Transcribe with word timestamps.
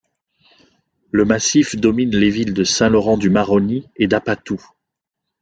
Le 1.11 1.25
massif 1.25 1.75
domine 1.75 2.15
les 2.15 2.31
villes 2.31 2.55
de 2.55 2.63
Saint-Laurent-du-Maroni 2.63 3.85
et 3.97 4.07
d'Apatou. 4.07 4.59